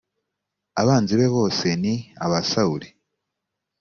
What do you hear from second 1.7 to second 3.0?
ni aba sawuli